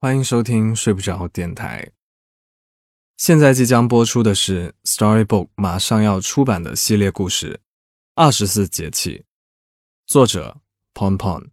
[0.00, 1.90] 欢迎收听睡不着电台。
[3.16, 7.54] 现在即将播出的是 Storybook 马上要出版的系列故事
[8.14, 9.18] 《二十四节气》，
[10.06, 10.60] 作者
[10.94, 11.48] Pon Pon。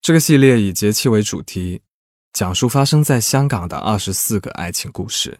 [0.00, 1.82] 这个系列以节气为主题，
[2.32, 5.38] 讲述发生在香港的二十四个爱情故事。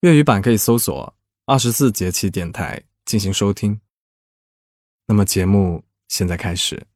[0.00, 1.16] 粤语版可以搜索
[1.46, 3.80] “二十四节气电台”进行收听。
[5.06, 6.86] 那么节目现在开始。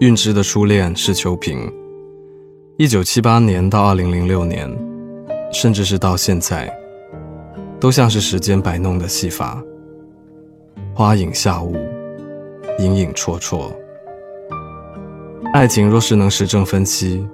[0.00, 1.70] 韵之的初恋是秋萍。
[2.78, 4.66] 一九七八年到二零零六年，
[5.52, 6.74] 甚至是到现在，
[7.78, 9.62] 都像是时间摆弄的戏法。
[10.94, 11.76] 花影下雾，
[12.78, 13.70] 影影绰绰。
[15.52, 17.28] 爱情若是能实证分析，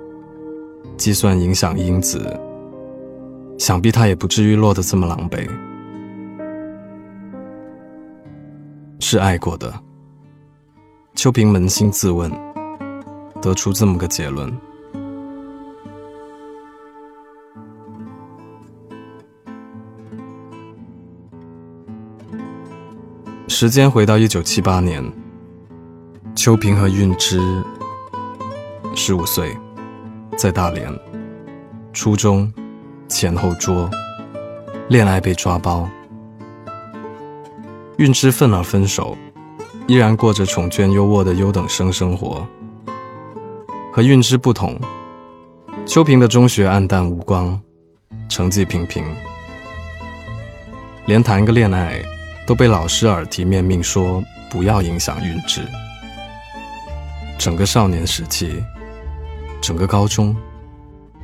[0.97, 2.37] 计算影响因子，
[3.59, 5.49] 想必他也不至于落得这么狼狈。
[8.99, 9.73] 是爱过的。
[11.15, 12.29] 秋萍扪心自问。
[13.41, 14.53] 得出这么个结论。
[23.49, 25.03] 时间回到一九七八年，
[26.35, 27.41] 秋萍和韵之
[28.95, 29.57] 十五岁，
[30.37, 30.93] 在大连
[31.95, 32.53] 初中
[33.09, 33.89] 前后桌，
[34.91, 35.89] 恋爱被抓包，
[37.97, 39.17] 韵之愤而分手，
[39.87, 42.47] 依然过着宠眷优渥的优等生生活。
[43.97, 44.79] 和韵之不同，
[45.87, 47.59] 秋萍的中学黯淡无光，
[48.29, 49.03] 成绩平平，
[51.07, 52.03] 连谈个恋爱
[52.47, 55.63] 都被老师耳提面命说不要影响韵之。
[57.39, 58.63] 整个少年时期，
[59.63, 60.37] 整个高中，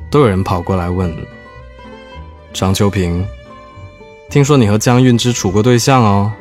[0.09, 1.15] 都有人跑过来问
[2.53, 3.23] 张秋萍
[4.31, 6.33] ：“听说你和江韵之处过对象哦？”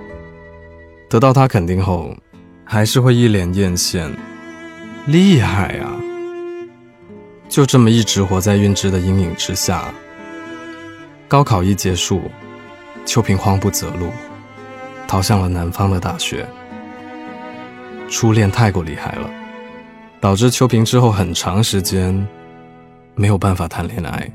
[1.10, 2.16] 得到他肯定后，
[2.64, 4.10] 还是会一脸艳羡
[5.04, 5.92] ：“厉害呀！”
[7.52, 9.92] 就这么一直活在韵之的阴影之下。
[11.28, 12.22] 高考一结束，
[13.04, 14.10] 秋萍慌不择路，
[15.06, 16.48] 逃向了南方的大学。
[18.08, 19.28] 初恋太过厉害了，
[20.18, 22.26] 导致秋萍之后很长时间
[23.14, 24.32] 没有办法谈恋爱。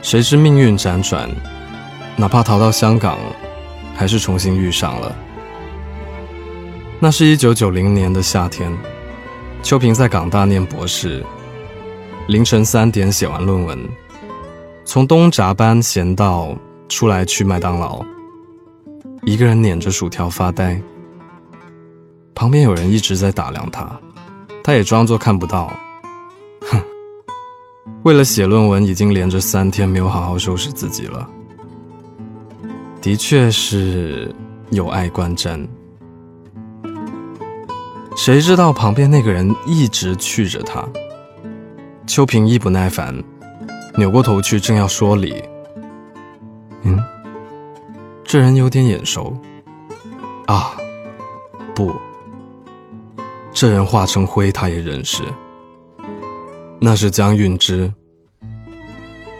[0.00, 1.28] 谁知命运辗转，
[2.16, 3.18] 哪怕逃到香港，
[3.94, 5.14] 还是重新遇上了。
[7.00, 8.76] 那是一九九零年的夏天，
[9.62, 11.24] 秋萍在港大念博士，
[12.26, 13.78] 凌晨三点写完论文，
[14.84, 16.56] 从东闸班闲到
[16.88, 18.04] 出来去麦当劳，
[19.22, 20.80] 一个人捻着薯条发呆。
[22.34, 23.88] 旁边有人一直在打量他，
[24.64, 25.72] 他也装作看不到。
[26.62, 26.82] 哼，
[28.02, 31.30] 为了写论文，已经连着三天没有好好收拾自己了。
[33.00, 34.34] 的确是
[34.70, 35.64] 有碍观瞻。
[38.18, 40.84] 谁知道旁边那个人一直去着他。
[42.04, 43.14] 秋萍一不耐烦，
[43.96, 45.40] 扭过头去，正要说理。
[46.82, 47.00] 嗯，
[48.24, 49.38] 这人有点眼熟。
[50.46, 50.72] 啊，
[51.76, 51.94] 不，
[53.52, 55.22] 这人化成灰，他也认识。
[56.80, 57.90] 那是江韵之。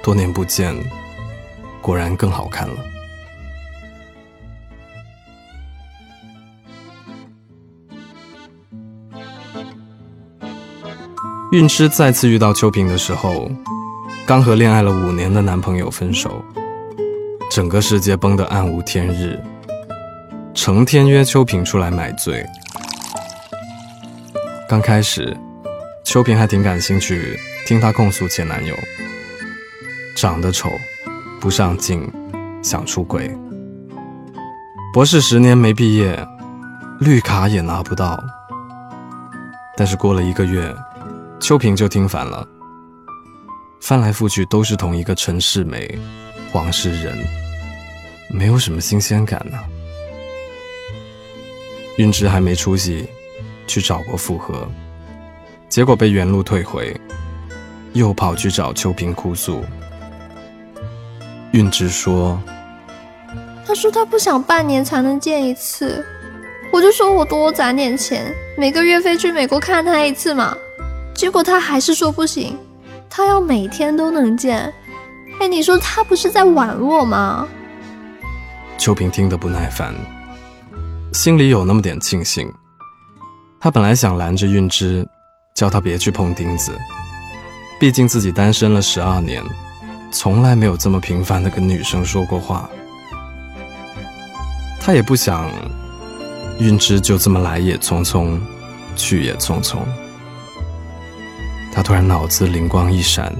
[0.04, 0.72] 多年不见，
[1.82, 2.76] 果然更好看了。
[11.50, 13.50] 韵之再次遇到秋萍的时候，
[14.26, 16.44] 刚和恋爱了五年的男朋友分手，
[17.50, 19.42] 整个世界崩得暗无天日，
[20.52, 22.44] 成天约秋萍出来买醉。
[24.68, 25.34] 刚开始，
[26.04, 28.76] 秋萍还挺感兴趣听他控诉前男友，
[30.14, 30.70] 长得丑，
[31.40, 32.06] 不上进，
[32.62, 33.34] 想出轨，
[34.92, 36.28] 博士十年没毕业，
[37.00, 38.22] 绿卡也拿不到。
[39.78, 40.76] 但是过了一个月。
[41.48, 42.46] 秋萍就听烦了，
[43.80, 45.98] 翻来覆去都是同一个陈世美、
[46.52, 47.16] 黄世仁，
[48.28, 49.58] 没有什么新鲜感呢。
[51.96, 53.08] 韵之还没出息，
[53.66, 54.68] 去找过复合，
[55.70, 56.94] 结果被原路退回，
[57.94, 59.64] 又跑去找秋萍哭诉。
[61.52, 62.38] 韵之说
[63.64, 66.04] ：“他说他不想半年才能见一次，
[66.70, 70.54] 我就说我多攒点钱，每个月飞去美国看他一次嘛。”
[71.18, 72.56] 结果他还是说不行，
[73.10, 74.72] 他要每天都能见。
[75.40, 77.44] 哎，你说他不是在玩我吗？
[78.78, 79.92] 秋萍听得不耐烦，
[81.12, 82.48] 心里有那么点庆幸。
[83.58, 85.04] 他本来想拦着韵之，
[85.56, 86.70] 叫他别去碰钉子，
[87.80, 89.42] 毕竟自己单身了十二年，
[90.12, 92.70] 从来没有这么频繁的跟女生说过话。
[94.80, 95.50] 他也不想
[96.60, 98.38] 韵之就这么来也匆匆，
[98.94, 99.78] 去也匆匆。
[101.78, 103.32] 他突然脑子灵光一闪，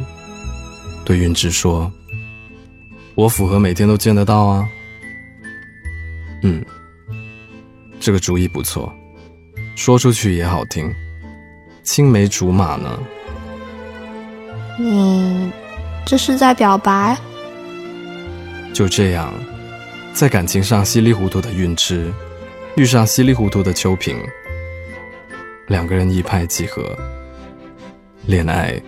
[1.04, 1.90] 对韵之说
[3.16, 4.68] ：“我符合每天都见得到啊。”
[6.44, 6.64] 嗯，
[7.98, 8.92] 这个主意不错，
[9.74, 10.88] 说出去也好听。
[11.82, 12.96] 青梅竹马呢？
[14.78, 15.50] 你
[16.06, 17.18] 这是在表白？
[18.72, 19.34] 就这样，
[20.14, 22.08] 在感情上稀里糊涂的韵之，
[22.76, 24.16] 遇上稀里糊涂的秋萍，
[25.66, 26.96] 两个人一拍即合，
[28.28, 28.78] 恋爱、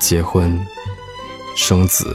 [0.00, 0.58] 结婚、
[1.54, 2.12] 生子，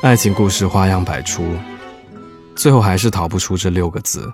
[0.00, 1.42] 爱情故事花样百出，
[2.56, 4.26] 最后还是逃不出这六个字。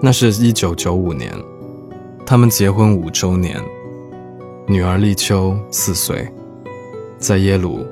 [0.00, 1.30] 那是一九九五年，
[2.24, 3.62] 他们结婚五周年，
[4.66, 6.26] 女儿立秋四岁，
[7.18, 7.86] 在耶鲁，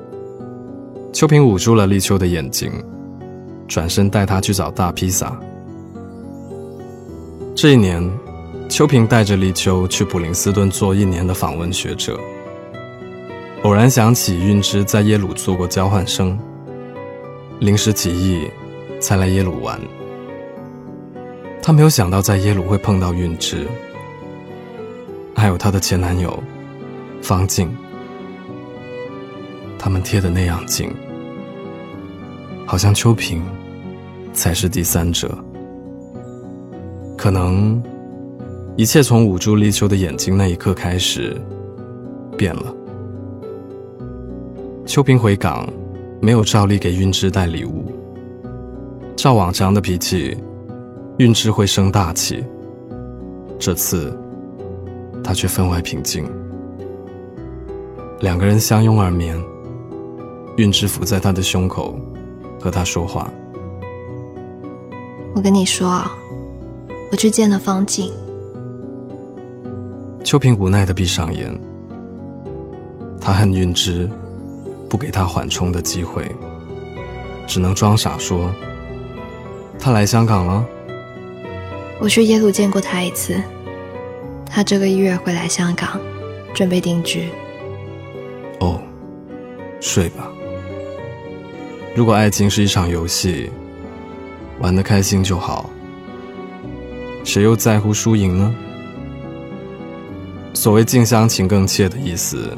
[1.13, 2.73] 秋萍捂住了立秋的眼睛，
[3.67, 5.37] 转身带他去找大披萨。
[7.55, 8.07] 这一年，
[8.69, 12.19] 秋萍带着立秋去普林斯顿做一年的访问学者，
[13.63, 16.37] 偶然想起韵之在耶鲁做过交换生，
[17.59, 18.49] 临时起意，
[18.99, 19.79] 才来耶鲁玩。
[21.61, 23.65] 他没有想到在耶鲁会碰到韵之，
[25.35, 26.43] 还有她的前男友
[27.21, 27.75] 方静。
[29.79, 30.91] 他们贴的那样近，
[32.65, 33.43] 好像秋萍
[34.33, 35.37] 才是第三者。
[37.17, 37.81] 可能
[38.75, 41.39] 一切从捂住立秋的眼睛那一刻开始
[42.37, 42.73] 变了。
[44.85, 45.67] 秋萍回港，
[46.21, 47.85] 没有照例给韵之带礼物，
[49.15, 50.37] 照往常的脾气。
[51.17, 52.43] 韵之会生大气，
[53.57, 54.13] 这次
[55.23, 56.25] 他却分外平静。
[58.19, 59.41] 两个人相拥而眠，
[60.57, 61.97] 韵之伏在他的胸口，
[62.65, 63.31] 和他说话。
[65.35, 66.03] 我跟你说，
[67.11, 68.11] 我去见了方静。
[70.23, 71.55] 秋萍无奈的闭上眼，
[73.21, 74.09] 他恨韵之，
[74.89, 76.27] 不给他缓冲的机会，
[77.45, 78.49] 只能装傻说
[79.77, 80.65] ：“他来香港了。”
[82.01, 83.39] 我去耶鲁见过他一次，
[84.49, 85.99] 他这个月会来香港，
[86.51, 87.29] 准备定居。
[88.59, 88.81] 哦，
[89.79, 90.31] 睡吧。
[91.95, 93.49] 如果爱情是一场游戏，
[94.59, 95.69] 玩得开心就好。
[97.23, 98.53] 谁又在乎输赢呢？
[100.53, 102.49] 所谓近乡情更怯的意思，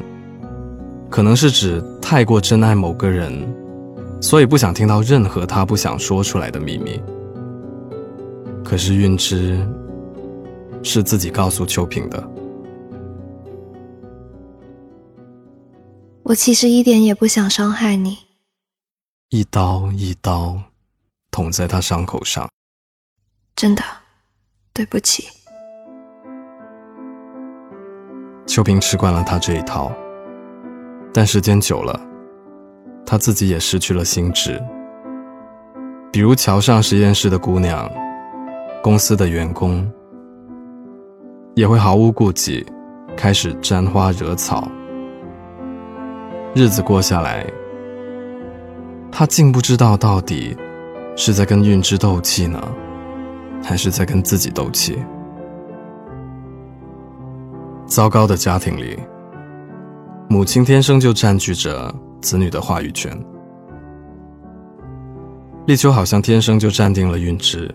[1.08, 3.32] 可能是指太过珍爱某个人，
[4.20, 7.00] 所以不想听到任何他不想说出来的秘密。
[8.64, 9.56] 可是韵之
[10.82, 12.28] 是自己告诉秋萍的。
[16.24, 18.27] 我其实一点也不想伤害你。
[19.30, 20.58] 一刀一刀
[21.30, 22.48] 捅在他伤口上。
[23.54, 23.82] 真的，
[24.72, 25.28] 对不起。
[28.46, 29.92] 秋萍吃惯了他这一套，
[31.12, 32.00] 但时间久了，
[33.04, 34.58] 他自己也失去了心智。
[36.10, 37.86] 比如桥上实验室的姑娘。
[38.80, 39.90] 公司的员工
[41.56, 42.64] 也会毫无顾忌，
[43.16, 44.68] 开始沾花惹草。
[46.54, 47.44] 日子过下来，
[49.10, 50.56] 他竟不知道到底
[51.16, 52.62] 是在跟韵之斗气呢，
[53.62, 54.98] 还是在跟自己斗气。
[57.86, 58.98] 糟糕的家庭里，
[60.28, 63.18] 母亲天生就占据着子女的话语权。
[65.66, 67.74] 立秋好像天生就站定了韵之。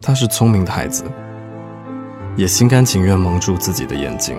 [0.00, 1.04] 他是聪明的孩子，
[2.36, 4.36] 也心甘情愿蒙住自己的眼睛。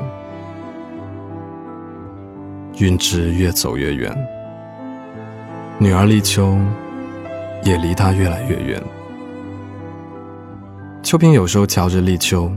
[2.79, 4.13] 韵之越走越远，
[5.79, 6.57] 女儿立秋
[7.63, 8.81] 也离他越来越远。
[11.01, 12.51] 秋萍有时候瞧着立秋，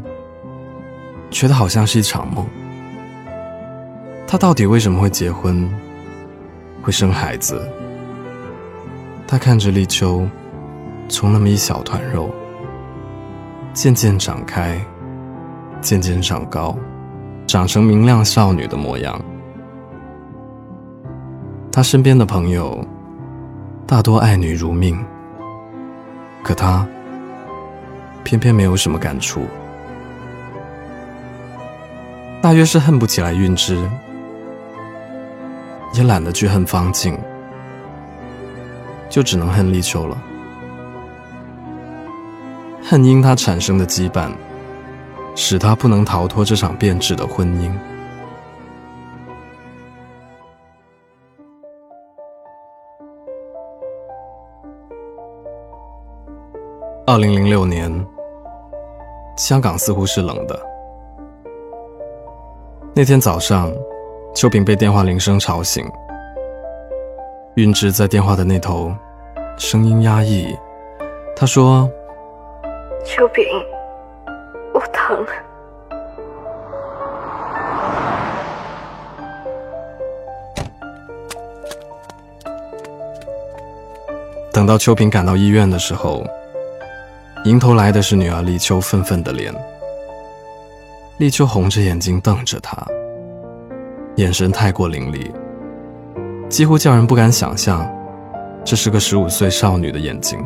[1.30, 2.46] 觉得好像是一场梦。
[4.26, 5.68] 他到底为什么会结婚，
[6.82, 7.68] 会生孩子？
[9.26, 10.28] 他看着立秋，
[11.08, 12.32] 从那么一小团肉。
[13.72, 14.80] 渐渐长开，
[15.80, 16.76] 渐渐长高，
[17.46, 19.20] 长成明亮少女的模样。
[21.70, 22.82] 他身边的朋友
[23.86, 24.98] 大多爱女如命，
[26.42, 26.84] 可他
[28.24, 29.46] 偏偏没有什么感触。
[32.42, 33.88] 大约是恨不起来韵之，
[35.94, 37.16] 也懒得去恨方静，
[39.08, 40.20] 就只能恨立秋了。
[42.82, 44.32] 恨因他产生的羁绊，
[45.36, 47.70] 使他不能逃脱这场变质的婚姻。
[57.08, 57.88] 二零零六年，
[59.36, 60.60] 香港似乎是冷的。
[62.92, 63.72] 那天早上，
[64.34, 65.88] 秋萍被电话铃声吵醒。
[67.54, 68.92] 韵之在电话的那头，
[69.56, 70.52] 声音压抑。
[71.36, 71.88] 他说
[73.06, 73.44] ：“秋萍，
[74.74, 75.16] 我疼。”
[84.52, 86.26] 等到秋萍赶到医院的时候。
[87.46, 89.54] 迎头来的是女儿立秋愤愤的脸，
[91.18, 92.76] 立秋红着眼睛瞪着他，
[94.16, 95.30] 眼神太过凌厉，
[96.48, 97.88] 几乎叫人不敢想象，
[98.64, 100.44] 这是个十五岁少女的眼睛。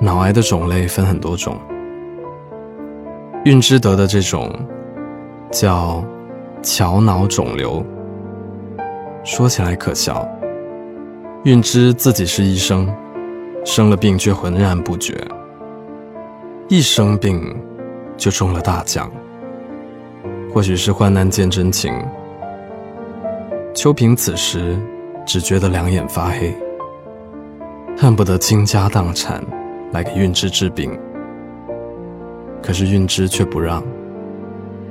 [0.00, 1.60] 脑癌的种类分很多种，
[3.44, 4.50] 韵之得的这种
[5.50, 6.02] 叫
[6.62, 7.84] 桥脑肿瘤，
[9.22, 10.26] 说起来可笑，
[11.44, 12.88] 韵之自己是医生。
[13.66, 15.12] 生了病却浑然不觉，
[16.68, 17.60] 一生病
[18.16, 19.10] 就中了大奖。
[20.54, 21.92] 或许是患难见真情，
[23.74, 24.78] 秋萍此时
[25.26, 26.54] 只觉得两眼发黑，
[27.98, 29.44] 恨不得倾家荡产
[29.92, 30.96] 来给韵之治病。
[32.62, 33.82] 可是韵之却不让，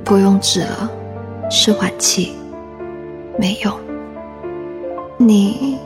[0.04, 0.90] 不用治了，
[1.50, 2.34] 是缓气，
[3.38, 3.72] 没用。
[5.16, 5.78] 你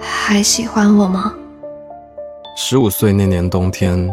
[0.00, 1.32] 还喜欢我吗？
[2.56, 4.08] 十五岁那年冬天，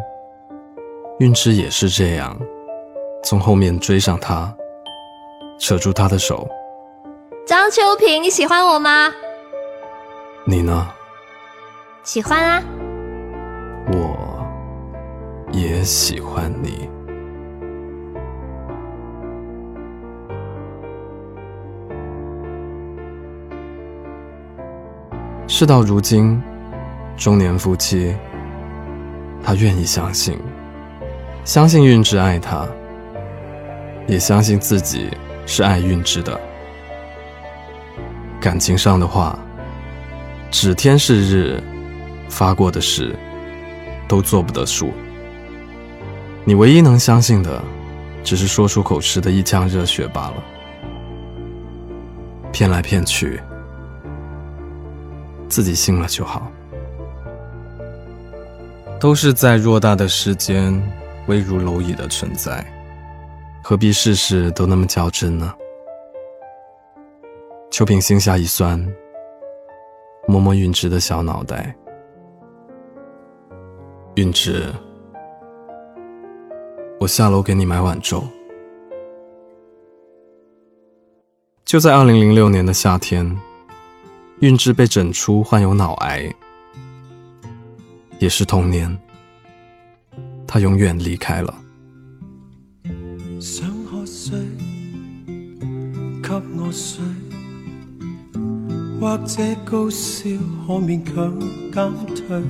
[1.20, 2.36] 韵之也是这样，
[3.24, 4.52] 从后面追上他，
[5.60, 6.48] 扯住他的手。
[7.46, 9.12] 张秋萍，你喜欢我吗？
[10.44, 10.88] 你呢？
[12.04, 12.64] 喜欢啊。
[13.94, 14.44] 我
[15.52, 16.90] 也喜欢你。
[25.48, 26.42] 事到如今，
[27.16, 28.16] 中年夫妻。
[29.44, 30.38] 他愿意相信，
[31.44, 32.68] 相信韵之爱他，
[34.08, 35.10] 也相信自己
[35.46, 36.40] 是爱韵之的。
[38.40, 39.38] 感情上的话，
[40.50, 41.62] 指天誓日
[42.30, 43.16] 发过的誓，
[44.08, 44.92] 都做不得数。
[46.44, 47.62] 你唯一能相信的，
[48.24, 50.34] 只是说出口时的一腔热血罢了。
[52.52, 53.40] 骗来骗去，
[55.48, 56.52] 自己信了就好。
[59.02, 60.72] 都是在偌大的世间，
[61.26, 62.64] 微如蝼蚁的存在，
[63.64, 65.52] 何必事事都那么较真呢？
[67.72, 68.80] 秋萍心下一酸，
[70.28, 71.76] 摸摸韵之的小脑袋。
[74.18, 74.72] 韵之，
[77.00, 78.24] 我下楼给你买碗粥。
[81.66, 83.36] 就在二零零六年的夏天，
[84.42, 86.32] 韵之被诊出患有脑癌。
[88.22, 88.96] 也是童年，
[90.46, 91.52] 他永远离开了。
[93.40, 94.38] 想喝水，
[96.22, 97.04] 给我水，
[99.00, 100.30] 或者高烧
[100.68, 101.36] 可勉强
[101.74, 102.44] 减退，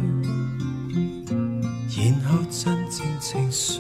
[1.96, 3.80] 然后真正情绪，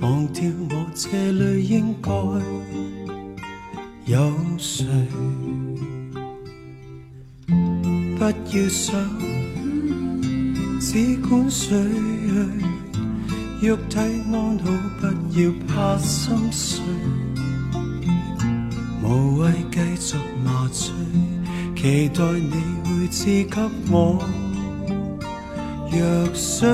[0.00, 2.12] 忘掉我这里应该
[4.04, 4.86] 有谁，
[8.16, 9.31] 不要想。
[10.84, 13.98] 只管睡去，肉体
[14.32, 14.64] 安好，
[15.00, 15.06] 不
[15.38, 16.82] 要怕心碎。
[19.00, 20.92] 无谓继续麻醉，
[21.76, 22.50] 期待你
[22.84, 23.60] 会赐给
[23.92, 24.20] 我
[25.92, 25.98] 药
[26.34, 26.68] 水。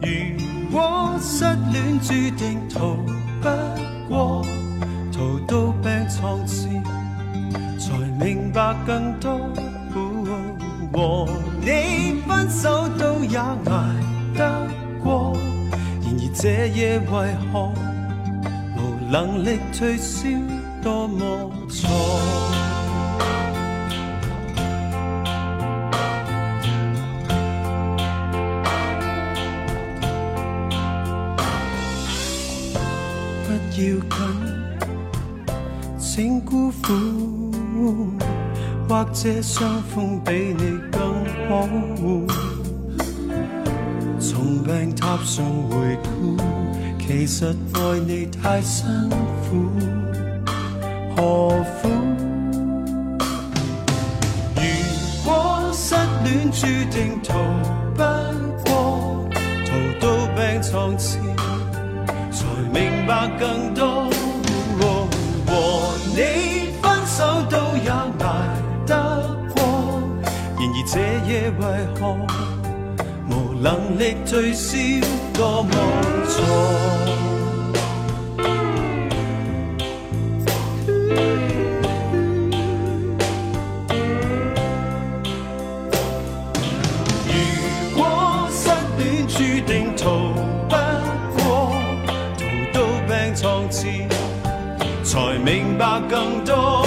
[0.00, 2.96] 如果失恋注定逃
[3.42, 3.48] 不
[4.08, 4.42] 过，
[5.12, 6.82] 逃到病床前，
[7.78, 9.38] 才明白更多。
[10.92, 11.26] 和
[11.60, 13.54] 你分手都也挨
[14.36, 14.68] 得
[15.02, 15.34] 过，
[16.02, 17.72] 然而这夜为何
[18.76, 18.78] 无
[19.10, 20.28] 能力退烧，
[20.82, 21.88] 多么错？
[33.46, 33.80] 不要紧，
[35.98, 38.21] 请辜负。
[38.92, 41.00] 或者伤风比你更
[41.48, 41.66] 好，
[44.20, 46.36] 从病榻上回顾，
[47.00, 48.86] 其实爱你太辛
[49.48, 49.70] 苦，
[51.16, 51.88] 何苦？
[54.56, 54.60] 如
[55.24, 55.94] 果失
[56.24, 57.32] 恋注定逃
[57.94, 58.02] 不
[58.66, 59.26] 过，
[59.64, 60.06] 逃到
[60.36, 61.18] 病床前，
[62.30, 64.12] 才明白更多。
[71.62, 71.82] 都也挨。
[71.82, 72.34] 得过，然
[72.86, 73.54] 而这夜为何？
[73.62, 74.76] 能力退烧
[75.32, 75.70] 多么
[76.28, 76.34] 错。
[87.28, 87.30] 如
[87.96, 88.00] 果
[88.50, 88.66] 失
[88.98, 90.02] 恋注定逃
[90.68, 90.74] 不
[91.38, 91.46] 过，
[92.36, 92.42] 逃
[92.72, 92.76] 到
[93.06, 93.40] 病床
[93.70, 94.08] 前，
[95.04, 96.81] 才明白更多。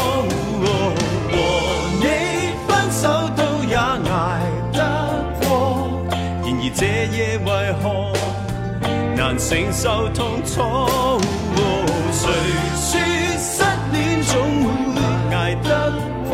[6.77, 8.11] 这夜為何
[9.15, 10.61] 難承受痛楚？
[12.11, 12.21] 誰
[12.75, 12.99] 說
[13.39, 13.63] 失
[13.93, 14.67] 戀總會
[15.31, 15.69] 捱得
[16.29, 16.33] 過？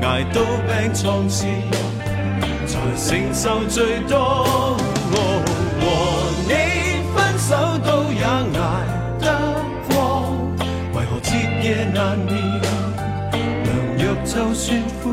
[0.00, 1.92] 捱到病床前。
[2.66, 4.16] 才承受最多。
[5.12, 5.16] 和
[6.44, 6.52] 你
[7.14, 7.50] 分手
[7.84, 8.54] 都也捱
[9.20, 9.26] 得
[9.90, 9.92] 過，
[10.94, 11.30] 為何徹
[11.62, 12.32] 夜難眠？
[13.64, 13.68] 良
[13.98, 15.04] 藥就算苦，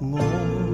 [0.00, 0.65] 我。